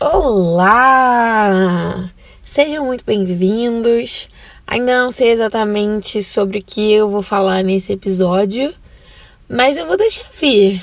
Olá! 0.00 2.08
Sejam 2.40 2.86
muito 2.86 3.04
bem-vindos. 3.04 4.28
Ainda 4.64 5.02
não 5.02 5.10
sei 5.10 5.32
exatamente 5.32 6.22
sobre 6.22 6.60
o 6.60 6.62
que 6.62 6.92
eu 6.92 7.10
vou 7.10 7.20
falar 7.20 7.64
nesse 7.64 7.94
episódio, 7.94 8.72
mas 9.48 9.76
eu 9.76 9.88
vou 9.88 9.96
deixar 9.96 10.30
vir. 10.32 10.80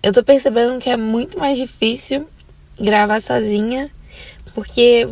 Eu 0.00 0.12
tô 0.12 0.22
percebendo 0.22 0.78
que 0.78 0.88
é 0.88 0.96
muito 0.96 1.40
mais 1.40 1.58
difícil 1.58 2.28
gravar 2.80 3.20
sozinha, 3.20 3.90
porque, 4.54 5.08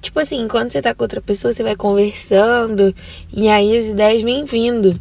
tipo 0.00 0.20
assim, 0.20 0.46
quando 0.46 0.70
você 0.70 0.80
tá 0.80 0.94
com 0.94 1.02
outra 1.02 1.20
pessoa, 1.20 1.52
você 1.52 1.64
vai 1.64 1.74
conversando 1.74 2.94
e 3.32 3.48
aí 3.48 3.76
as 3.76 3.86
ideias 3.86 4.22
vêm 4.22 4.44
vindo. 4.44 4.96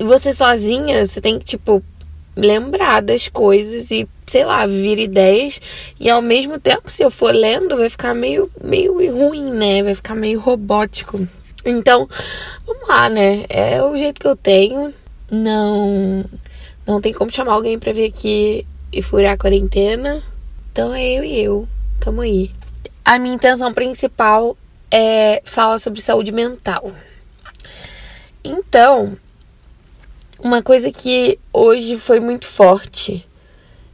E 0.00 0.04
você 0.04 0.32
sozinha, 0.32 1.06
você 1.06 1.20
tem 1.20 1.38
que, 1.38 1.44
tipo, 1.44 1.80
lembrar 2.34 3.02
das 3.02 3.28
coisas 3.28 3.92
e, 3.92 4.08
sei 4.30 4.44
lá, 4.44 4.64
vir 4.64 4.96
ideias. 5.00 5.60
E 5.98 6.08
ao 6.08 6.22
mesmo 6.22 6.56
tempo, 6.56 6.88
se 6.88 7.02
eu 7.02 7.10
for 7.10 7.34
lendo, 7.34 7.76
vai 7.76 7.90
ficar 7.90 8.14
meio, 8.14 8.48
meio 8.62 8.94
ruim, 9.12 9.50
né? 9.50 9.82
Vai 9.82 9.92
ficar 9.92 10.14
meio 10.14 10.38
robótico. 10.38 11.26
Então, 11.64 12.08
vamos 12.64 12.88
lá, 12.88 13.08
né? 13.08 13.44
É 13.48 13.82
o 13.82 13.96
jeito 13.96 14.20
que 14.20 14.28
eu 14.28 14.36
tenho. 14.36 14.94
Não, 15.28 16.24
não 16.86 17.00
tem 17.00 17.12
como 17.12 17.30
chamar 17.32 17.54
alguém 17.54 17.76
pra 17.76 17.92
vir 17.92 18.06
aqui 18.06 18.64
e 18.92 19.02
furar 19.02 19.32
a 19.32 19.36
quarentena. 19.36 20.22
Então 20.70 20.94
é 20.94 21.04
eu 21.04 21.24
e 21.24 21.40
eu. 21.40 21.68
Tamo 21.98 22.20
aí. 22.20 22.52
A 23.04 23.18
minha 23.18 23.34
intenção 23.34 23.74
principal 23.74 24.56
é 24.92 25.42
falar 25.44 25.80
sobre 25.80 26.00
saúde 26.00 26.30
mental. 26.30 26.92
Então, 28.44 29.16
uma 30.38 30.62
coisa 30.62 30.90
que 30.92 31.36
hoje 31.52 31.98
foi 31.98 32.20
muito 32.20 32.46
forte, 32.46 33.26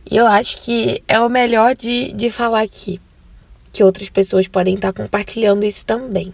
e 0.08 0.16
eu 0.16 0.26
acho 0.26 0.62
que 0.62 1.02
é 1.08 1.20
o 1.20 1.28
melhor 1.28 1.74
de, 1.74 2.12
de 2.12 2.30
falar 2.30 2.62
aqui, 2.62 3.00
que 3.72 3.82
outras 3.82 4.08
pessoas 4.08 4.46
podem 4.46 4.74
estar 4.74 4.92
compartilhando 4.92 5.64
isso 5.64 5.84
também. 5.84 6.32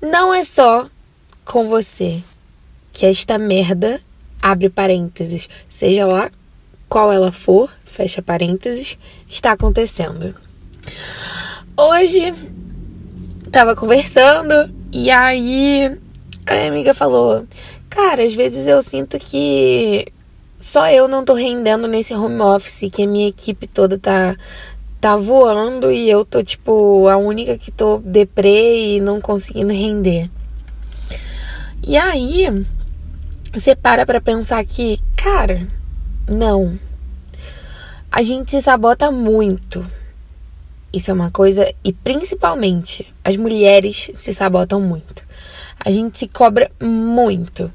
Não 0.00 0.32
é 0.32 0.42
só 0.42 0.88
com 1.44 1.66
você 1.66 2.22
que 2.92 3.04
esta 3.04 3.38
merda, 3.38 4.00
abre 4.40 4.70
parênteses, 4.70 5.48
seja 5.68 6.06
lá 6.06 6.30
qual 6.88 7.12
ela 7.12 7.30
for, 7.30 7.70
fecha 7.84 8.22
parênteses, 8.22 8.96
está 9.28 9.52
acontecendo. 9.52 10.34
Hoje 11.76 12.32
tava 13.50 13.76
conversando 13.76 14.74
e 14.92 15.10
aí 15.10 15.98
a 16.46 16.54
minha 16.54 16.68
amiga 16.68 16.94
falou: 16.94 17.46
Cara, 17.90 18.24
às 18.24 18.34
vezes 18.34 18.66
eu 18.66 18.80
sinto 18.82 19.18
que 19.18 20.06
só 20.66 20.90
eu 20.90 21.06
não 21.06 21.24
tô 21.24 21.32
rendendo 21.32 21.86
nesse 21.86 22.12
home 22.12 22.40
office, 22.40 22.90
que 22.90 23.04
a 23.04 23.06
minha 23.06 23.28
equipe 23.28 23.68
toda 23.68 23.96
tá 23.96 24.36
tá 25.00 25.14
voando 25.14 25.92
e 25.92 26.10
eu 26.10 26.24
tô 26.24 26.42
tipo 26.42 27.06
a 27.06 27.16
única 27.16 27.56
que 27.56 27.70
tô 27.70 27.98
deprê 27.98 28.96
e 28.96 29.00
não 29.00 29.20
conseguindo 29.20 29.72
render. 29.72 30.28
E 31.86 31.96
aí 31.96 32.48
você 33.54 33.76
para 33.76 34.04
para 34.04 34.20
pensar 34.20 34.64
que, 34.64 34.98
cara, 35.16 35.68
não. 36.28 36.76
A 38.10 38.20
gente 38.22 38.50
se 38.50 38.60
sabota 38.60 39.12
muito. 39.12 39.86
Isso 40.92 41.12
é 41.12 41.14
uma 41.14 41.30
coisa 41.30 41.72
e 41.84 41.92
principalmente 41.92 43.14
as 43.22 43.36
mulheres 43.36 44.10
se 44.14 44.32
sabotam 44.32 44.80
muito. 44.80 45.22
A 45.78 45.92
gente 45.92 46.18
se 46.18 46.26
cobra 46.26 46.72
muito. 46.82 47.72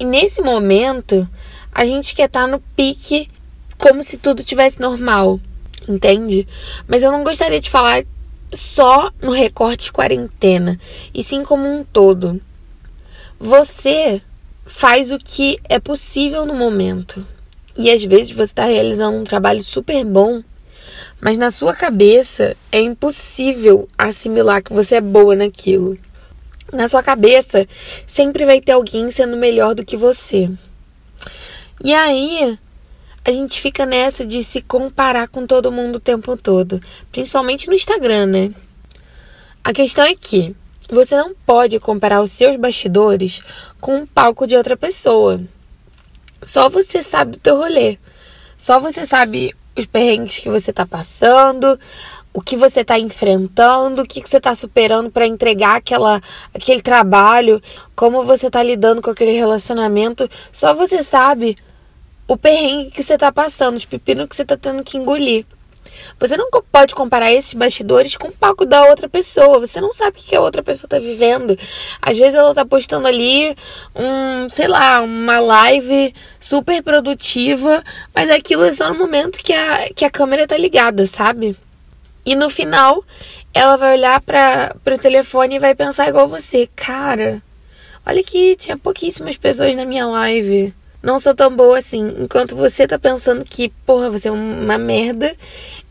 E 0.00 0.04
nesse 0.04 0.42
momento, 0.42 1.28
a 1.72 1.84
gente 1.86 2.14
quer 2.14 2.26
estar 2.26 2.42
tá 2.42 2.46
no 2.46 2.60
pique 2.76 3.28
como 3.78 4.02
se 4.02 4.18
tudo 4.18 4.44
tivesse 4.44 4.80
normal, 4.80 5.40
entende? 5.88 6.46
Mas 6.86 7.02
eu 7.02 7.10
não 7.10 7.24
gostaria 7.24 7.60
de 7.60 7.70
falar 7.70 8.04
só 8.52 9.10
no 9.22 9.32
recorte 9.32 9.92
quarentena, 9.92 10.78
e 11.14 11.22
sim 11.22 11.42
como 11.42 11.66
um 11.66 11.84
todo. 11.84 12.40
Você 13.38 14.20
faz 14.66 15.10
o 15.10 15.18
que 15.18 15.58
é 15.68 15.78
possível 15.78 16.44
no 16.44 16.54
momento. 16.54 17.26
E 17.76 17.90
às 17.90 18.02
vezes 18.04 18.30
você 18.30 18.42
está 18.42 18.64
realizando 18.64 19.16
um 19.16 19.24
trabalho 19.24 19.62
super 19.62 20.04
bom, 20.04 20.42
mas 21.20 21.38
na 21.38 21.50
sua 21.50 21.74
cabeça 21.74 22.56
é 22.70 22.80
impossível 22.80 23.88
assimilar 23.96 24.62
que 24.62 24.72
você 24.72 24.96
é 24.96 25.00
boa 25.00 25.34
naquilo. 25.34 25.98
Na 26.72 26.88
sua 26.88 27.02
cabeça 27.02 27.66
sempre 28.06 28.44
vai 28.44 28.60
ter 28.60 28.72
alguém 28.72 29.10
sendo 29.10 29.36
melhor 29.36 29.74
do 29.74 29.84
que 29.84 29.96
você. 29.96 30.50
E 31.82 31.94
aí 31.94 32.58
a 33.24 33.32
gente 33.32 33.60
fica 33.60 33.86
nessa 33.86 34.26
de 34.26 34.44
se 34.44 34.60
comparar 34.60 35.28
com 35.28 35.46
todo 35.46 35.72
mundo 35.72 35.96
o 35.96 36.00
tempo 36.00 36.36
todo, 36.36 36.80
principalmente 37.10 37.68
no 37.68 37.74
Instagram, 37.74 38.26
né? 38.26 38.50
A 39.64 39.72
questão 39.72 40.04
é 40.04 40.14
que 40.14 40.54
você 40.90 41.16
não 41.16 41.34
pode 41.46 41.78
comparar 41.78 42.20
os 42.20 42.32
seus 42.32 42.56
bastidores 42.56 43.40
com 43.80 44.00
um 44.00 44.06
palco 44.06 44.46
de 44.46 44.56
outra 44.56 44.76
pessoa. 44.76 45.40
Só 46.42 46.68
você 46.68 47.02
sabe 47.02 47.32
do 47.32 47.38
teu 47.38 47.56
rolê. 47.56 47.98
Só 48.58 48.78
você 48.78 49.06
sabe 49.06 49.54
os 49.76 49.86
perrengues 49.86 50.38
que 50.38 50.50
você 50.50 50.72
tá 50.72 50.84
passando, 50.84 51.78
o 52.32 52.42
que 52.42 52.56
você 52.56 52.80
está 52.80 52.98
enfrentando, 52.98 54.02
o 54.02 54.06
que, 54.06 54.20
que 54.20 54.28
você 54.28 54.36
está 54.36 54.54
superando 54.54 55.10
para 55.10 55.26
entregar 55.26 55.76
aquela, 55.76 56.20
aquele 56.52 56.82
trabalho, 56.82 57.62
como 57.94 58.24
você 58.24 58.48
está 58.48 58.62
lidando 58.62 59.00
com 59.00 59.10
aquele 59.10 59.32
relacionamento. 59.32 60.28
Só 60.52 60.74
você 60.74 61.02
sabe 61.02 61.56
o 62.32 62.36
perrengue 62.36 62.92
que 62.92 63.02
você 63.02 63.14
está 63.14 63.32
passando, 63.32 63.76
os 63.76 63.84
pepinos 63.84 64.28
que 64.28 64.36
você 64.36 64.42
está 64.42 64.56
tendo 64.56 64.84
que 64.84 64.96
engolir. 64.96 65.44
Você 66.20 66.36
não 66.36 66.48
pode 66.70 66.94
comparar 66.94 67.32
esses 67.32 67.54
bastidores 67.54 68.16
com 68.16 68.28
o 68.28 68.32
palco 68.32 68.64
da 68.64 68.84
outra 68.84 69.08
pessoa. 69.08 69.58
Você 69.58 69.80
não 69.80 69.92
sabe 69.92 70.20
o 70.20 70.22
que 70.22 70.36
a 70.36 70.40
outra 70.40 70.62
pessoa 70.62 70.86
está 70.86 71.00
vivendo. 71.00 71.58
Às 72.00 72.16
vezes 72.16 72.36
ela 72.36 72.50
está 72.50 72.64
postando 72.64 73.08
ali 73.08 73.56
um, 73.96 74.48
sei 74.48 74.68
lá, 74.68 75.00
uma 75.00 75.40
live 75.40 76.14
super 76.38 76.80
produtiva, 76.84 77.82
mas 78.14 78.30
aquilo 78.30 78.64
é 78.64 78.72
só 78.72 78.88
no 78.92 78.98
momento 78.98 79.40
que 79.40 79.52
a, 79.52 79.88
que 79.92 80.04
a 80.04 80.10
câmera 80.10 80.46
tá 80.46 80.56
ligada, 80.56 81.08
sabe? 81.08 81.56
E 82.24 82.36
no 82.36 82.48
final, 82.48 83.02
ela 83.52 83.76
vai 83.76 83.94
olhar 83.94 84.20
para 84.20 84.76
o 84.86 84.98
telefone 84.98 85.56
e 85.56 85.58
vai 85.58 85.74
pensar 85.74 86.08
igual 86.08 86.28
você. 86.28 86.68
Cara, 86.76 87.42
olha 88.06 88.22
que 88.22 88.54
tinha 88.54 88.76
pouquíssimas 88.76 89.36
pessoas 89.36 89.74
na 89.74 89.84
minha 89.84 90.06
live. 90.06 90.72
Não 91.02 91.18
sou 91.18 91.34
tão 91.34 91.54
boa 91.54 91.78
assim. 91.78 92.14
Enquanto 92.18 92.54
você 92.54 92.86
tá 92.86 92.98
pensando 92.98 93.44
que, 93.44 93.70
porra, 93.86 94.10
você 94.10 94.28
é 94.28 94.32
uma 94.32 94.76
merda 94.76 95.34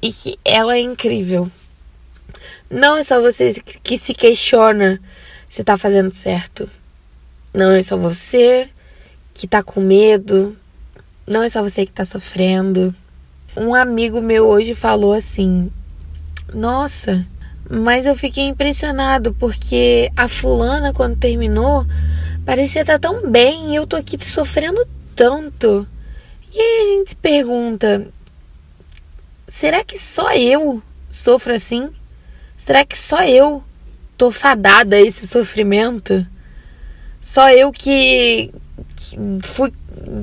e 0.01 0.11
que 0.11 0.37
ela 0.45 0.75
é 0.75 0.79
incrível. 0.79 1.51
Não 2.69 2.97
é 2.97 3.03
só 3.03 3.19
você 3.19 3.53
que 3.83 3.97
se 3.97 4.13
questiona 4.13 5.01
se 5.49 5.63
tá 5.63 5.77
fazendo 5.77 6.13
certo. 6.13 6.69
Não 7.51 7.71
é 7.71 7.81
só 7.81 7.97
você 7.97 8.69
que 9.33 9.47
tá 9.47 9.63
com 9.63 9.81
medo. 9.81 10.55
Não 11.25 11.41
é 11.41 11.49
só 11.49 11.63
você 11.63 11.85
que 11.85 11.91
tá 11.91 12.05
sofrendo. 12.05 12.93
Um 13.57 13.73
amigo 13.73 14.21
meu 14.21 14.47
hoje 14.47 14.75
falou 14.75 15.13
assim: 15.13 15.71
nossa, 16.53 17.25
mas 17.67 18.05
eu 18.05 18.15
fiquei 18.15 18.45
impressionado 18.47 19.33
porque 19.33 20.11
a 20.15 20.27
fulana, 20.27 20.93
quando 20.93 21.17
terminou, 21.17 21.85
parecia 22.45 22.81
estar 22.81 22.99
tão 22.99 23.29
bem 23.29 23.71
e 23.71 23.75
eu 23.75 23.87
tô 23.87 23.95
aqui 23.95 24.23
sofrendo 24.23 24.87
tanto. 25.19 25.85
E 26.53 26.57
aí 26.57 26.81
a 26.81 26.85
gente 26.85 27.09
se 27.09 27.15
pergunta: 27.17 28.07
será 29.45 29.83
que 29.83 29.97
só 29.97 30.33
eu 30.33 30.81
sofro 31.09 31.53
assim? 31.53 31.89
Será 32.55 32.85
que 32.85 32.97
só 32.97 33.21
eu 33.23 33.61
tô 34.17 34.31
fadada 34.31 34.95
a 34.95 35.01
esse 35.01 35.27
sofrimento? 35.27 36.25
Só 37.19 37.51
eu 37.51 37.69
que, 37.69 38.49
que 38.95 39.19
fui 39.43 39.73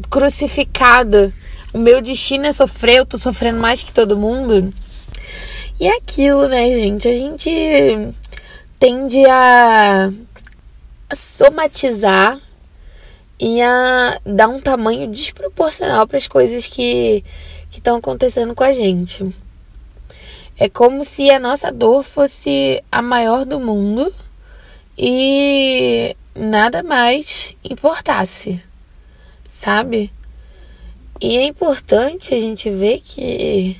crucificada. 0.09 1.31
O 1.75 1.78
meu 1.78 2.01
destino 2.01 2.47
é 2.47 2.53
sofrer, 2.53 2.97
eu 2.97 3.07
tô 3.07 3.19
sofrendo 3.19 3.61
mais 3.61 3.83
que 3.83 3.93
todo 3.93 4.17
mundo. 4.17 4.73
E 5.78 5.87
é 5.87 5.97
aquilo, 5.97 6.48
né, 6.48 6.71
gente? 6.72 7.07
A 7.07 7.15
gente 7.15 7.51
tende 8.78 9.22
a, 9.27 10.10
somatizar 11.13 12.41
e 13.38 13.60
a 13.60 14.18
dar 14.24 14.48
um 14.48 14.60
tamanho 14.60 15.09
desproporcional 15.09 16.06
para 16.06 16.16
as 16.16 16.27
coisas 16.27 16.66
que 16.66 17.22
estão 17.71 17.97
acontecendo 17.97 18.54
com 18.54 18.65
a 18.65 18.72
gente. 18.72 19.34
É 20.59 20.68
como 20.68 21.04
se 21.04 21.30
a 21.30 21.38
nossa 21.38 21.71
dor 21.71 22.03
fosse 22.03 22.83
a 22.91 23.03
maior 23.03 23.44
do 23.44 23.60
mundo 23.60 24.12
e 24.97 26.16
nada 26.34 26.83
mais 26.83 27.54
importasse, 27.62 28.62
sabe? 29.47 30.10
E 31.21 31.36
é 31.36 31.44
importante 31.44 32.34
a 32.34 32.38
gente 32.38 32.71
ver 32.71 33.00
que 33.00 33.77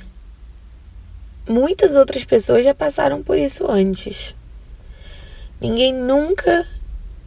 muitas 1.49 1.95
outras 1.95 2.23
pessoas 2.23 2.63
já 2.63 2.75
passaram 2.75 3.23
por 3.23 3.37
isso 3.37 3.69
antes. 3.69 4.35
Ninguém 5.59 5.91
nunca 5.91 6.67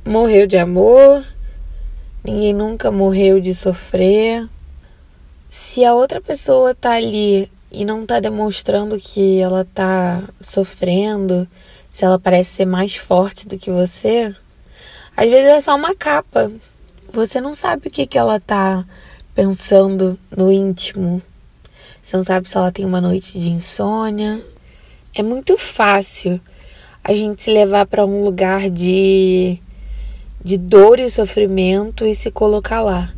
morreu 0.05 0.47
de 0.47 0.57
amor, 0.57 1.25
ninguém 2.25 2.53
nunca 2.53 2.91
morreu 2.91 3.41
de 3.41 3.55
sofrer. 3.55 4.49
Se 5.49 5.85
a 5.85 5.95
outra 5.95 6.21
pessoa 6.21 6.75
tá 6.75 6.93
ali 6.93 7.51
e 7.71 7.85
não 7.85 8.07
tá 8.07 8.21
demonstrando 8.21 8.99
que 8.99 9.41
ela 9.41 9.65
tá 9.65 10.23
sofrendo, 10.41 11.49
se 11.91 12.05
ela 12.05 12.19
parece 12.19 12.51
ser 12.51 12.67
mais 12.67 12.97
forte 12.97 13.49
do 13.49 13.59
que 13.59 13.71
você, 13.71 14.35
às 15.17 15.29
vezes 15.29 15.51
é 15.51 15.61
só 15.61 15.77
uma 15.77 15.95
capa. 15.95 16.51
Você 17.13 17.41
não 17.41 17.53
sabe 17.53 17.89
o 17.89 17.91
que, 17.91 18.07
que 18.07 18.17
ela 18.17 18.39
tá 18.39 18.85
pensando 19.35 20.19
no 20.35 20.51
íntimo. 20.51 21.21
Você 22.01 22.17
não 22.17 22.25
sabe 22.25 22.49
se 22.49 22.57
ela 22.57 22.73
tem 22.73 22.85
uma 22.85 23.01
noite 23.01 23.39
de 23.39 23.51
insônia. 23.51 24.45
É 25.15 25.23
muito 25.23 25.59
fácil 25.59 26.41
a 27.03 27.15
gente 27.15 27.43
se 27.43 27.51
levar 27.51 27.87
para 27.87 28.07
um 28.07 28.25
lugar 28.25 28.71
de, 28.71 29.61
de 30.43 30.57
dor 30.57 30.99
e 30.99 31.11
sofrimento 31.11 32.07
e 32.07 32.15
se 32.15 32.31
colocar 32.31 32.83
lá. 32.83 33.13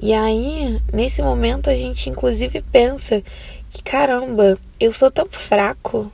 E 0.00 0.12
aí, 0.12 0.80
nesse 0.92 1.22
momento, 1.22 1.70
a 1.70 1.76
gente 1.76 2.10
inclusive 2.10 2.62
pensa 2.70 3.22
que 3.70 3.82
caramba, 3.82 4.58
eu 4.78 4.92
sou 4.92 5.10
tão 5.10 5.26
fraco. 5.30 6.12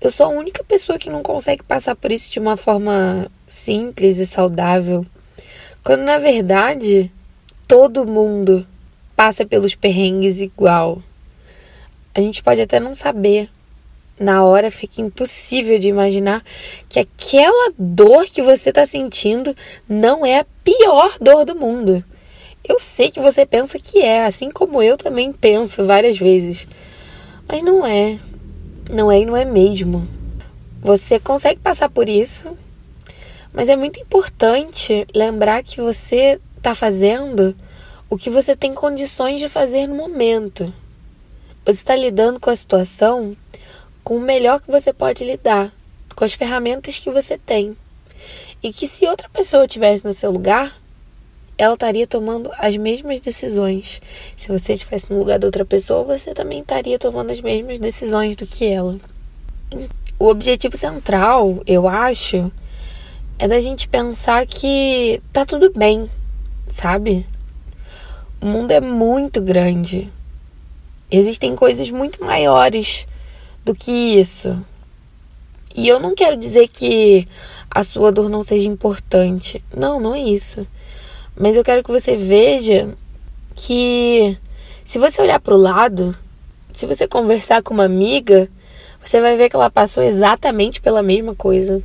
Eu 0.00 0.10
sou 0.10 0.26
a 0.26 0.30
única 0.30 0.64
pessoa 0.64 0.98
que 0.98 1.10
não 1.10 1.22
consegue 1.22 1.62
passar 1.62 1.94
por 1.94 2.10
isso 2.10 2.32
de 2.32 2.38
uma 2.38 2.56
forma 2.56 3.30
simples 3.46 4.18
e 4.18 4.26
saudável. 4.26 5.04
Quando 5.84 6.02
na 6.02 6.18
verdade, 6.18 7.12
todo 7.68 8.06
mundo 8.06 8.66
passa 9.14 9.44
pelos 9.44 9.74
perrengues 9.74 10.40
igual. 10.40 11.02
A 12.14 12.20
gente 12.20 12.42
pode 12.42 12.60
até 12.60 12.80
não 12.80 12.92
saber. 12.92 13.50
Na 14.20 14.44
hora 14.44 14.70
fica 14.70 15.00
impossível 15.00 15.78
de 15.78 15.88
imaginar 15.88 16.44
que 16.90 17.00
aquela 17.00 17.72
dor 17.78 18.26
que 18.26 18.42
você 18.42 18.68
está 18.68 18.84
sentindo 18.84 19.56
não 19.88 20.26
é 20.26 20.40
a 20.40 20.46
pior 20.62 21.16
dor 21.18 21.46
do 21.46 21.56
mundo. 21.56 22.04
Eu 22.62 22.78
sei 22.78 23.10
que 23.10 23.18
você 23.18 23.46
pensa 23.46 23.78
que 23.78 24.02
é, 24.02 24.26
assim 24.26 24.50
como 24.50 24.82
eu 24.82 24.98
também 24.98 25.32
penso 25.32 25.86
várias 25.86 26.18
vezes. 26.18 26.68
Mas 27.48 27.62
não 27.62 27.86
é. 27.86 28.18
Não 28.90 29.10
é 29.10 29.20
e 29.20 29.24
não 29.24 29.34
é 29.34 29.46
mesmo. 29.46 30.06
Você 30.82 31.18
consegue 31.18 31.58
passar 31.58 31.88
por 31.88 32.06
isso, 32.06 32.54
mas 33.54 33.70
é 33.70 33.76
muito 33.76 33.98
importante 33.98 35.06
lembrar 35.14 35.62
que 35.62 35.80
você 35.80 36.38
está 36.58 36.74
fazendo 36.74 37.56
o 38.10 38.18
que 38.18 38.28
você 38.28 38.54
tem 38.54 38.74
condições 38.74 39.40
de 39.40 39.48
fazer 39.48 39.86
no 39.86 39.94
momento. 39.94 40.70
Você 41.64 41.80
está 41.80 41.96
lidando 41.96 42.38
com 42.38 42.50
a 42.50 42.56
situação 42.56 43.34
com 44.10 44.16
o 44.16 44.20
melhor 44.20 44.60
que 44.60 44.68
você 44.68 44.92
pode 44.92 45.22
lidar, 45.22 45.72
com 46.16 46.24
as 46.24 46.32
ferramentas 46.32 46.98
que 46.98 47.08
você 47.12 47.38
tem. 47.38 47.76
E 48.60 48.72
que 48.72 48.88
se 48.88 49.06
outra 49.06 49.28
pessoa 49.28 49.66
estivesse 49.66 50.04
no 50.04 50.12
seu 50.12 50.32
lugar, 50.32 50.76
ela 51.56 51.74
estaria 51.74 52.08
tomando 52.08 52.50
as 52.58 52.76
mesmas 52.76 53.20
decisões. 53.20 54.02
Se 54.36 54.48
você 54.48 54.72
estivesse 54.72 55.08
no 55.12 55.20
lugar 55.20 55.38
da 55.38 55.46
outra 55.46 55.64
pessoa, 55.64 56.02
você 56.02 56.34
também 56.34 56.58
estaria 56.58 56.98
tomando 56.98 57.30
as 57.30 57.40
mesmas 57.40 57.78
decisões 57.78 58.34
do 58.34 58.48
que 58.48 58.66
ela. 58.66 58.98
O 60.18 60.26
objetivo 60.26 60.76
central, 60.76 61.62
eu 61.64 61.86
acho, 61.86 62.50
é 63.38 63.46
da 63.46 63.60
gente 63.60 63.86
pensar 63.86 64.44
que 64.44 65.22
tá 65.32 65.46
tudo 65.46 65.72
bem, 65.72 66.10
sabe? 66.66 67.24
O 68.40 68.46
mundo 68.46 68.72
é 68.72 68.80
muito 68.80 69.40
grande. 69.40 70.12
Existem 71.12 71.54
coisas 71.54 71.88
muito 71.90 72.24
maiores 72.24 73.06
do 73.64 73.74
que 73.74 73.90
isso. 73.90 74.56
E 75.74 75.86
eu 75.86 76.00
não 76.00 76.14
quero 76.14 76.36
dizer 76.36 76.68
que 76.68 77.26
a 77.70 77.84
sua 77.84 78.10
dor 78.10 78.28
não 78.28 78.42
seja 78.42 78.68
importante. 78.68 79.62
Não, 79.74 80.00
não 80.00 80.14
é 80.14 80.20
isso. 80.20 80.66
Mas 81.36 81.56
eu 81.56 81.64
quero 81.64 81.84
que 81.84 81.90
você 81.90 82.16
veja 82.16 82.92
que 83.54 84.36
se 84.84 84.98
você 84.98 85.22
olhar 85.22 85.38
para 85.38 85.54
o 85.54 85.58
lado, 85.58 86.16
se 86.72 86.86
você 86.86 87.06
conversar 87.06 87.62
com 87.62 87.72
uma 87.72 87.84
amiga, 87.84 88.48
você 89.04 89.20
vai 89.20 89.36
ver 89.36 89.48
que 89.48 89.56
ela 89.56 89.70
passou 89.70 90.02
exatamente 90.02 90.80
pela 90.80 91.02
mesma 91.02 91.34
coisa. 91.34 91.82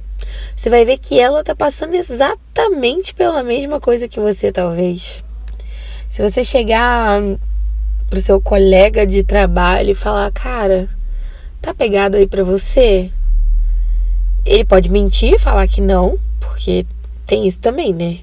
Você 0.55 0.69
vai 0.69 0.85
ver 0.85 0.97
que 0.97 1.19
ela 1.19 1.43
tá 1.43 1.55
passando 1.55 1.93
exatamente 1.93 3.13
pela 3.13 3.43
mesma 3.43 3.79
coisa 3.79 4.07
que 4.07 4.19
você, 4.19 4.51
talvez. 4.51 5.23
Se 6.09 6.21
você 6.21 6.43
chegar 6.43 7.21
pro 8.09 8.21
seu 8.21 8.41
colega 8.41 9.05
de 9.05 9.23
trabalho 9.23 9.91
e 9.91 9.95
falar, 9.95 10.31
cara, 10.31 10.89
tá 11.65 11.73
pegado 11.73 12.15
aí 12.15 12.27
pra 12.27 12.43
você? 12.43 13.09
Ele 14.45 14.63
pode 14.63 14.87
mentir, 14.87 15.39
falar 15.39 15.67
que 15.67 15.81
não, 15.81 16.19
porque 16.39 16.85
tem 17.25 17.47
isso 17.47 17.57
também, 17.57 17.91
né? 17.91 18.19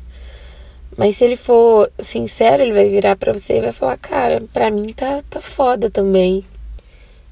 Mas 0.97 1.17
se 1.17 1.25
ele 1.25 1.37
for 1.37 1.91
sincero, 1.99 2.63
ele 2.63 2.73
vai 2.73 2.89
virar 2.89 3.17
para 3.17 3.33
você 3.33 3.59
e 3.59 3.61
vai 3.61 3.73
falar: 3.73 3.97
"Cara, 3.97 4.43
para 4.53 4.71
mim 4.71 4.87
tá 4.93 5.23
tá 5.29 5.41
foda 5.41 5.91
também". 5.91 6.45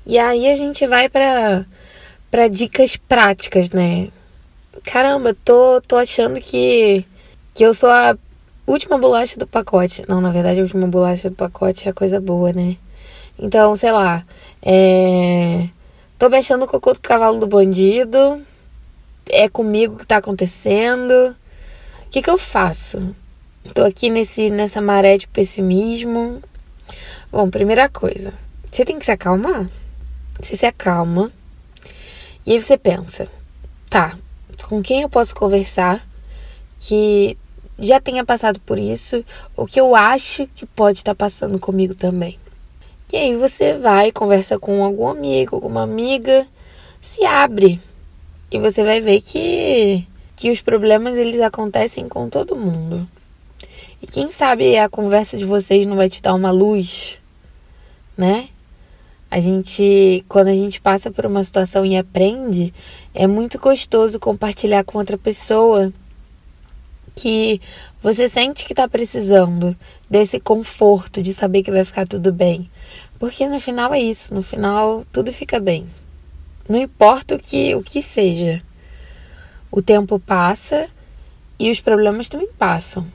E 0.05 0.19
aí 0.19 0.51
a 0.51 0.55
gente 0.57 0.85
vai 0.87 1.09
para 1.09 1.65
para 2.31 2.49
dicas 2.49 2.97
práticas, 2.97 3.71
né? 3.71 4.09
Caramba, 4.85 5.37
tô 5.45 5.81
tô 5.87 5.97
achando 5.97 6.41
que 6.41 7.05
que 7.55 7.65
eu 7.65 7.73
sou 7.73 7.91
a 7.91 8.17
última 8.67 8.99
bolacha 8.99 9.39
do 9.39 9.47
pacote. 9.47 10.03
Não, 10.09 10.21
na 10.21 10.31
verdade, 10.33 10.59
a 10.61 10.63
última 10.65 10.87
bolacha 10.89 11.31
do 11.31 11.37
pacote 11.37 11.87
é 11.87 11.91
a 11.91 11.95
coisa 11.95 12.21
boa, 12.21 12.53
né? 12.53 12.77
Então, 13.39 13.77
sei 13.77 13.93
lá, 13.93 14.25
é 14.63 15.69
tô 16.21 16.29
mexendo 16.29 16.61
no 16.61 16.67
cocô 16.67 16.93
do 16.93 17.01
cavalo 17.01 17.41
do 17.41 17.47
bandido. 17.47 18.45
É 19.31 19.49
comigo 19.49 19.97
que 19.97 20.07
tá 20.07 20.19
acontecendo. 20.19 21.11
O 21.11 22.11
que 22.11 22.21
que 22.21 22.29
eu 22.29 22.37
faço? 22.37 23.17
Tô 23.75 23.83
aqui 23.83 24.11
nesse, 24.11 24.51
nessa 24.51 24.83
maré 24.83 25.17
de 25.17 25.27
pessimismo. 25.27 26.43
Bom, 27.33 27.49
primeira 27.49 27.89
coisa, 27.89 28.35
você 28.71 28.85
tem 28.85 28.99
que 28.99 29.07
se 29.07 29.11
acalmar. 29.11 29.67
Você 30.39 30.59
se 30.59 30.67
acalma. 30.67 31.33
E 32.45 32.53
aí 32.53 32.63
você 32.63 32.77
pensa, 32.77 33.27
tá, 33.89 34.19
com 34.69 34.83
quem 34.83 35.01
eu 35.03 35.09
posso 35.09 35.35
conversar 35.35 36.07
que 36.79 37.37
já 37.79 37.99
tenha 37.99 38.27
passado 38.27 38.61
por 38.61 38.79
isso, 38.79 39.25
ou 39.57 39.67
que 39.67 39.81
eu 39.81 39.97
acho 39.97 40.47
que 40.49 40.67
pode 40.67 40.99
estar 40.99 41.15
passando 41.15 41.59
comigo 41.59 41.95
também. 41.95 42.39
E 43.13 43.17
aí 43.17 43.37
você 43.37 43.75
vai, 43.75 44.13
conversa 44.13 44.59
com 44.59 44.85
algum 44.85 45.09
amigo, 45.09 45.57
alguma 45.57 45.83
amiga, 45.83 46.47
se 47.01 47.25
abre. 47.25 47.81
E 48.51 48.59
você 48.59 48.85
vai 48.85 49.01
ver 49.01 49.21
que, 49.21 50.07
que 50.37 50.51
os 50.51 50.61
problemas 50.61 51.19
eles 51.19 51.41
acontecem 51.41 52.09
com 52.09 52.29
todo 52.29 52.55
mundo. 52.55 53.09
E 54.01 54.07
quem 54.07 54.31
sabe 54.31 54.79
a 54.79 54.89
conversa 54.89 55.37
de 55.37 55.45
vocês 55.45 55.87
não 55.87 55.97
vai 55.97 56.09
te 56.09 56.23
dar 56.23 56.35
uma 56.35 56.51
luz, 56.51 57.19
né? 58.17 58.49
A 59.31 59.39
gente, 59.41 60.25
quando 60.29 60.49
a 60.49 60.55
gente 60.55 60.81
passa 60.81 61.11
por 61.11 61.27
uma 61.27 61.43
situação 61.45 61.85
e 61.85 61.97
aprende, 61.97 62.73
é 63.15 63.27
muito 63.27 63.59
gostoso 63.59 64.19
compartilhar 64.19 64.85
com 64.85 64.99
outra 64.99 65.19
pessoa 65.19 65.93
que 67.15 67.61
você 68.03 68.29
sente 68.29 68.65
que 68.65 68.73
está 68.73 68.89
precisando 68.89 69.77
desse 70.09 70.41
conforto 70.41 71.23
de 71.23 71.33
saber 71.33 71.63
que 71.63 71.71
vai 71.71 71.85
ficar 71.85 72.07
tudo 72.07 72.33
bem. 72.33 72.71
Porque 73.21 73.47
no 73.47 73.61
final 73.61 73.95
é 73.95 74.01
isso, 74.01 74.35
no 74.35 74.43
final 74.43 75.07
tudo 75.13 75.33
fica 75.33 75.61
bem. 75.61 75.87
Não 76.69 76.81
importa 76.81 77.37
o 77.37 77.39
que, 77.39 77.73
o 77.77 77.83
que 77.85 78.03
seja. 78.03 78.61
O 79.71 79.81
tempo 79.81 80.19
passa 80.19 80.89
e 81.57 81.71
os 81.71 81.81
problemas 81.81 82.29
também 82.29 82.49
passam 82.59 83.07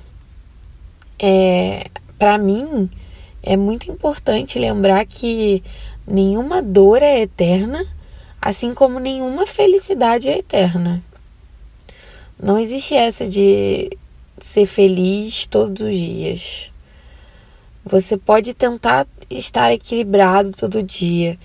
é, 1.20 1.86
para 2.18 2.38
mim, 2.38 2.90
é 3.42 3.56
muito 3.56 3.92
importante 3.92 4.60
lembrar 4.60 5.06
que 5.06 5.64
nenhuma 6.06 6.62
dor 6.62 7.02
é 7.02 7.22
eterna, 7.22 7.86
assim 8.42 8.74
como 8.74 9.00
nenhuma 9.00 9.46
felicidade 9.46 10.30
é 10.30 10.40
eterna. 10.40 11.04
Não 12.42 12.60
existe 12.60 12.94
essa 12.94 13.28
de 13.28 13.90
ser 14.40 14.66
feliz 14.66 15.48
todos 15.48 15.88
os 15.88 15.98
dias. 15.98 16.72
Você 17.86 18.18
pode 18.18 18.56
tentar 18.56 19.08
estar 19.30 19.72
equilibrado 19.72 20.52
todo 20.52 20.82
dia, 20.82 21.38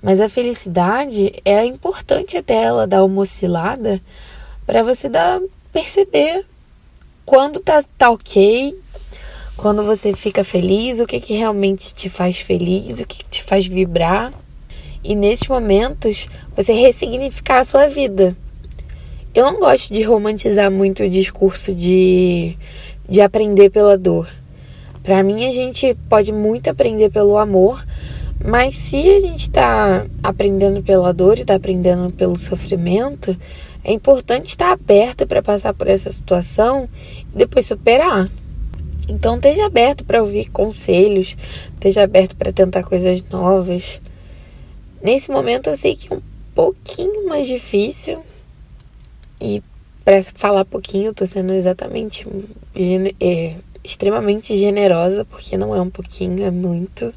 mas 0.00 0.20
a 0.20 0.28
felicidade 0.28 1.32
é 1.44 1.64
importante 1.64 2.36
até 2.36 2.62
ela 2.62 2.86
dar 2.86 3.04
uma 3.04 3.22
oscilada 3.22 4.00
para 4.64 4.84
você 4.84 5.08
dar 5.08 5.40
perceber 5.72 6.46
quando 7.24 7.58
tá, 7.58 7.82
tá 7.98 8.10
ok 8.10 8.72
quando 9.56 9.84
você 9.84 10.14
fica 10.14 10.42
feliz, 10.42 11.00
o 11.00 11.06
que, 11.06 11.20
que 11.20 11.34
realmente 11.34 11.92
te 11.92 12.08
faz 12.08 12.38
feliz, 12.38 13.00
o 13.00 13.06
que, 13.06 13.18
que 13.18 13.28
te 13.28 13.42
faz 13.42 13.66
vibrar. 13.66 14.32
E 15.04 15.14
nesses 15.14 15.48
momentos, 15.48 16.28
você 16.56 16.72
ressignificar 16.72 17.58
a 17.58 17.64
sua 17.64 17.86
vida. 17.88 18.34
Eu 19.34 19.44
não 19.52 19.60
gosto 19.60 19.92
de 19.92 20.02
romantizar 20.02 20.70
muito 20.70 21.02
o 21.02 21.10
discurso 21.10 21.74
de, 21.74 22.56
de 23.08 23.20
aprender 23.20 23.70
pela 23.70 23.98
dor. 23.98 24.28
Para 25.02 25.22
mim, 25.22 25.46
a 25.48 25.52
gente 25.52 25.96
pode 26.08 26.32
muito 26.32 26.68
aprender 26.68 27.10
pelo 27.10 27.38
amor, 27.38 27.84
mas 28.44 28.74
se 28.74 29.10
a 29.10 29.20
gente 29.20 29.40
está 29.40 30.06
aprendendo 30.22 30.82
pela 30.82 31.12
dor 31.12 31.38
e 31.38 31.42
está 31.42 31.54
aprendendo 31.54 32.12
pelo 32.12 32.36
sofrimento, 32.36 33.36
é 33.82 33.92
importante 33.92 34.48
estar 34.48 34.72
aberto 34.72 35.26
para 35.26 35.42
passar 35.42 35.72
por 35.72 35.88
essa 35.88 36.12
situação 36.12 36.88
e 37.34 37.38
depois 37.38 37.66
superar. 37.66 38.28
Então 39.08 39.36
esteja 39.36 39.66
aberto 39.66 40.04
para 40.04 40.22
ouvir 40.22 40.50
conselhos, 40.50 41.36
esteja 41.74 42.02
aberto 42.02 42.36
para 42.36 42.52
tentar 42.52 42.82
coisas 42.82 43.22
novas. 43.30 44.00
Nesse 45.02 45.30
momento 45.30 45.68
eu 45.68 45.76
sei 45.76 45.96
que 45.96 46.12
é 46.12 46.16
um 46.16 46.22
pouquinho 46.54 47.26
mais 47.26 47.46
difícil. 47.46 48.22
E 49.40 49.62
para 50.04 50.22
falar 50.22 50.64
pouquinho, 50.64 51.14
tô 51.14 51.26
sendo 51.26 51.52
exatamente 51.52 52.26
é, 53.18 53.56
extremamente 53.82 54.56
generosa, 54.56 55.24
porque 55.24 55.56
não 55.56 55.74
é 55.74 55.80
um 55.80 55.90
pouquinho, 55.90 56.44
é 56.44 56.50
muito. 56.50 57.12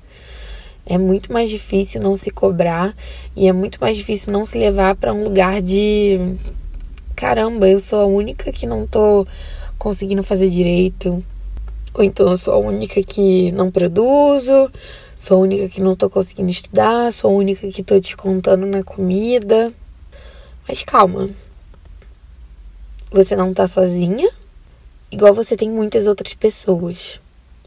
É 0.85 0.97
muito 0.97 1.31
mais 1.31 1.49
difícil 1.49 2.01
não 2.01 2.15
se 2.17 2.29
cobrar 2.29 2.93
e 3.37 3.47
é 3.47 3.53
muito 3.53 3.79
mais 3.79 3.95
difícil 3.95 4.33
não 4.33 4.43
se 4.43 4.57
levar 4.57 4.95
para 4.95 5.13
um 5.13 5.23
lugar 5.23 5.61
de 5.61 6.37
caramba, 7.15 7.69
eu 7.69 7.79
sou 7.79 7.99
a 7.99 8.05
única 8.05 8.51
que 8.51 8.65
não 8.65 8.85
tô 8.85 9.25
conseguindo 9.77 10.23
fazer 10.23 10.49
direito. 10.49 11.23
Ou 11.93 12.03
então 12.03 12.27
eu 12.27 12.37
sou 12.37 12.53
a 12.53 12.57
única 12.57 13.01
que 13.03 13.51
não 13.51 13.71
produzo, 13.71 14.69
sou 15.17 15.37
a 15.37 15.39
única 15.41 15.69
que 15.69 15.79
não 15.79 15.95
tô 15.95 16.09
conseguindo 16.09 16.51
estudar, 16.51 17.13
sou 17.13 17.31
a 17.31 17.33
única 17.33 17.67
que 17.69 17.83
tô 17.83 17.99
descontando 17.99 18.65
na 18.65 18.83
comida. 18.83 19.71
Mas 20.67 20.83
calma. 20.83 21.29
Você 23.11 23.35
não 23.35 23.53
tá 23.53 23.67
sozinha, 23.67 24.27
igual 25.13 25.31
você 25.31 25.55
tem 25.55 25.69
muitas 25.69 26.07
outras 26.07 26.33
pessoas. 26.33 27.21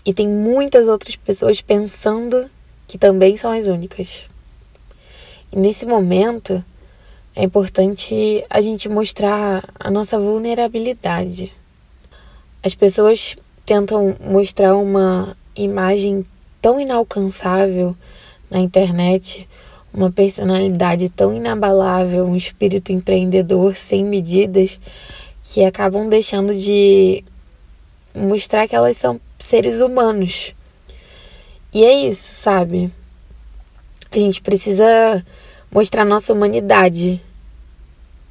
E 0.05 0.12
tem 0.12 0.29
muitas 0.29 0.88
outras 0.88 1.15
pessoas 1.15 1.61
pensando 1.61 2.50
que 2.88 2.99
também 2.99 3.37
são 3.37 3.53
as 3.53 3.69
únicas. 3.69 4.29
E 5.53 5.57
nesse 5.57 5.87
momento, 5.87 6.65
é 7.37 7.45
importante 7.45 8.45
a 8.50 8.61
gente 8.61 8.88
mostrar 8.88 9.62
a 9.79 9.91
nossa 9.91 10.19
vulnerabilidade. 10.19 11.53
As 12.65 12.75
pessoas 12.75 13.37
tentam 13.65 14.17
mostrar 14.21 14.75
uma 14.76 15.37
imagem 15.55 16.26
tão 16.61 16.81
inalcançável 16.81 17.97
na 18.50 18.59
internet, 18.59 19.49
uma 19.95 20.11
personalidade 20.11 21.11
tão 21.11 21.33
inabalável, 21.33 22.26
um 22.26 22.35
espírito 22.35 22.91
empreendedor 22.91 23.76
sem 23.76 24.05
medidas, 24.05 24.81
que 25.45 25.65
acabam 25.65 26.09
deixando 26.09 26.53
de 26.53 27.23
mostrar 28.16 28.66
que 28.66 28.75
elas 28.75 28.96
são 28.96 29.20
seres 29.38 29.80
humanos. 29.80 30.54
E 31.73 31.85
é 31.85 32.08
isso, 32.08 32.35
sabe? 32.35 32.90
A 34.11 34.18
gente 34.18 34.40
precisa 34.40 35.23
mostrar 35.70 36.04
nossa 36.04 36.32
humanidade. 36.32 37.20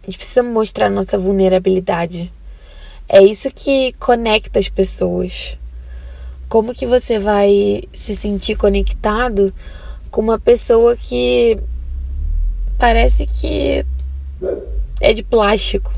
A 0.01 0.05
gente 0.07 0.17
precisa 0.17 0.41
mostrar 0.41 0.89
nossa 0.89 1.17
vulnerabilidade. 1.17 2.33
É 3.07 3.21
isso 3.21 3.51
que 3.51 3.93
conecta 3.99 4.57
as 4.57 4.67
pessoas. 4.67 5.57
Como 6.49 6.73
que 6.73 6.87
você 6.87 7.19
vai 7.19 7.83
se 7.93 8.15
sentir 8.15 8.55
conectado 8.55 9.53
com 10.09 10.21
uma 10.21 10.39
pessoa 10.39 10.97
que 10.97 11.57
parece 12.79 13.27
que 13.27 13.85
é 15.01 15.13
de 15.13 15.21
plástico? 15.21 15.93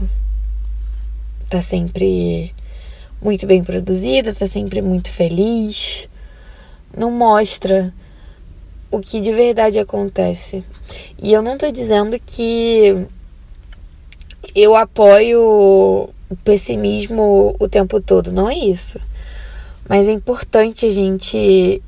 Tá 1.49 1.61
sempre 1.61 2.53
muito 3.21 3.45
bem 3.45 3.63
produzida, 3.63 4.33
tá 4.33 4.47
sempre 4.47 4.81
muito 4.81 5.11
feliz. 5.11 6.09
Não 6.95 7.11
mostra 7.11 7.93
o 8.89 8.99
que 8.99 9.19
de 9.19 9.33
verdade 9.33 9.79
acontece. 9.79 10.63
E 11.21 11.31
eu 11.33 11.41
não 11.41 11.57
tô 11.57 11.71
dizendo 11.71 12.19
que 12.25 13.07
eu 14.55 14.75
apoio 14.75 15.41
o 16.29 16.35
pessimismo 16.43 17.55
o 17.59 17.67
tempo 17.67 18.01
todo, 18.01 18.31
não 18.31 18.49
é 18.49 18.55
isso. 18.55 18.99
Mas 19.87 20.07
é 20.07 20.11
importante 20.11 20.85
a 20.85 20.89
gente 20.89 21.81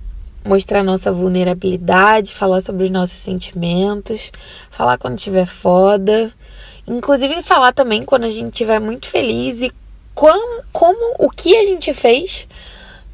mostrar 0.46 0.84
nossa 0.84 1.12
vulnerabilidade, 1.12 2.34
falar 2.34 2.62
sobre 2.62 2.84
os 2.84 2.90
nossos 2.90 3.18
sentimentos, 3.18 4.32
falar 4.72 4.98
quando 4.98 5.18
estiver 5.18 5.46
foda, 5.46 6.32
inclusive 6.88 7.44
falar 7.44 7.74
também 7.74 8.06
quando 8.06 8.24
a 8.24 8.30
gente 8.30 8.54
estiver 8.54 8.80
muito 8.80 9.08
feliz 9.08 9.62
e 9.62 9.72
como, 10.20 10.64
como 10.74 11.16
o 11.18 11.30
que 11.30 11.56
a 11.56 11.64
gente 11.64 11.94
fez 11.94 12.46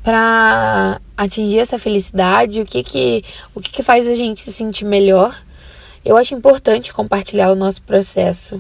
para 0.01 0.99
atingir 1.15 1.59
essa 1.59 1.77
felicidade, 1.77 2.61
o 2.61 2.65
que 2.65 2.83
que 2.83 3.23
o 3.53 3.61
que 3.61 3.69
que 3.69 3.83
faz 3.83 4.07
a 4.07 4.15
gente 4.15 4.41
se 4.41 4.51
sentir 4.51 4.85
melhor. 4.85 5.39
Eu 6.03 6.17
acho 6.17 6.33
importante 6.33 6.91
compartilhar 6.91 7.51
o 7.51 7.55
nosso 7.55 7.83
processo 7.83 8.59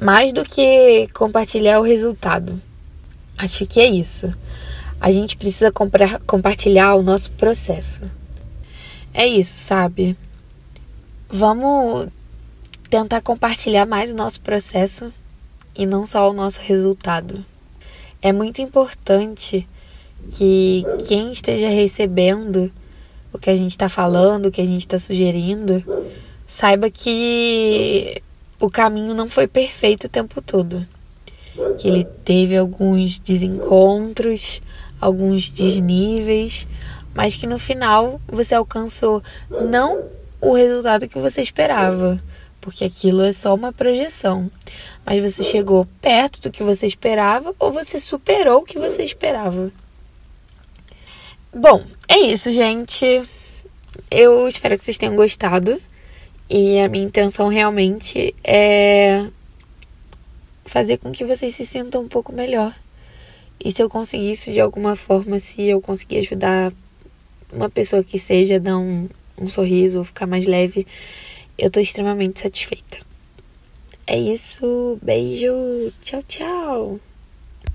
mais 0.00 0.32
do 0.32 0.44
que 0.44 1.08
compartilhar 1.12 1.80
o 1.80 1.82
resultado. 1.82 2.62
Acho 3.36 3.66
que 3.66 3.80
é 3.80 3.86
isso. 3.86 4.30
A 5.00 5.10
gente 5.10 5.36
precisa 5.36 5.72
compartilhar 6.24 6.94
o 6.94 7.02
nosso 7.02 7.32
processo. 7.32 8.02
É 9.12 9.26
isso, 9.26 9.58
sabe? 9.58 10.16
Vamos 11.28 12.06
tentar 12.88 13.20
compartilhar 13.22 13.86
mais 13.86 14.12
o 14.12 14.16
nosso 14.16 14.40
processo 14.40 15.12
e 15.76 15.84
não 15.84 16.06
só 16.06 16.30
o 16.30 16.32
nosso 16.32 16.60
resultado. 16.60 17.44
É 18.22 18.32
muito 18.32 18.62
importante 18.62 19.68
que 20.38 20.84
quem 21.08 21.32
esteja 21.32 21.68
recebendo 21.68 22.72
o 23.32 23.38
que 23.38 23.50
a 23.50 23.56
gente 23.56 23.72
está 23.72 23.88
falando, 23.88 24.46
o 24.46 24.50
que 24.50 24.60
a 24.60 24.64
gente 24.64 24.82
está 24.82 24.98
sugerindo, 24.98 25.82
saiba 26.46 26.88
que 26.88 28.22
o 28.60 28.70
caminho 28.70 29.14
não 29.14 29.28
foi 29.28 29.48
perfeito 29.48 30.04
o 30.04 30.08
tempo 30.08 30.40
todo. 30.40 30.86
Que 31.78 31.88
ele 31.88 32.04
teve 32.24 32.56
alguns 32.56 33.18
desencontros, 33.18 34.62
alguns 35.00 35.50
desníveis, 35.50 36.68
mas 37.14 37.34
que 37.34 37.46
no 37.46 37.58
final 37.58 38.20
você 38.28 38.54
alcançou 38.54 39.22
não 39.50 40.04
o 40.40 40.54
resultado 40.54 41.08
que 41.08 41.18
você 41.18 41.42
esperava, 41.42 42.22
porque 42.62 42.84
aquilo 42.84 43.22
é 43.22 43.32
só 43.32 43.54
uma 43.54 43.72
projeção. 43.72 44.50
Mas 45.04 45.20
você 45.20 45.42
chegou 45.42 45.86
perto 46.00 46.40
do 46.40 46.50
que 46.50 46.62
você 46.62 46.86
esperava 46.86 47.54
ou 47.58 47.72
você 47.72 48.00
superou 48.00 48.60
o 48.60 48.64
que 48.64 48.78
você 48.78 49.02
esperava. 49.02 49.70
Bom, 51.52 51.84
é 52.08 52.18
isso, 52.20 52.50
gente. 52.50 53.22
Eu 54.10 54.48
espero 54.48 54.78
que 54.78 54.84
vocês 54.84 54.96
tenham 54.96 55.16
gostado. 55.16 55.78
E 56.48 56.78
a 56.80 56.88
minha 56.88 57.04
intenção 57.04 57.48
realmente 57.48 58.34
é 58.44 59.28
fazer 60.64 60.98
com 60.98 61.10
que 61.10 61.24
vocês 61.24 61.54
se 61.54 61.66
sintam 61.66 62.02
um 62.02 62.08
pouco 62.08 62.32
melhor. 62.32 62.74
E 63.62 63.72
se 63.72 63.82
eu 63.82 63.90
conseguir 63.90 64.30
isso 64.30 64.52
de 64.52 64.60
alguma 64.60 64.94
forma, 64.94 65.38
se 65.38 65.62
eu 65.62 65.80
conseguir 65.80 66.18
ajudar 66.18 66.72
uma 67.52 67.68
pessoa 67.68 68.04
que 68.04 68.18
seja, 68.18 68.60
dar 68.60 68.78
um, 68.78 69.08
um 69.36 69.46
sorriso, 69.46 70.04
ficar 70.04 70.26
mais 70.26 70.46
leve, 70.46 70.86
eu 71.58 71.70
tô 71.70 71.80
extremamente 71.80 72.40
satisfeita. 72.40 72.98
É 74.06 74.18
isso, 74.18 74.98
beijo, 75.02 75.52
tchau, 76.02 76.22
tchau. 76.24 77.00